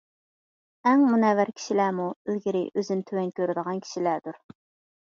[0.91, 4.43] ئەڭ مۇنەۋۋەر كىشىلەرمۇ ئىلگىرى ئۆزىنى تۆۋەن كۆرىدىغان كىشىلەردۇر.